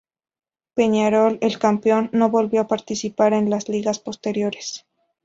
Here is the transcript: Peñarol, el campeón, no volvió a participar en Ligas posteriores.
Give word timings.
Peñarol, 0.73 1.37
el 1.41 1.59
campeón, 1.59 2.09
no 2.11 2.31
volvió 2.31 2.61
a 2.61 2.67
participar 2.67 3.33
en 3.33 3.55
Ligas 3.69 3.99
posteriores. 3.99 4.83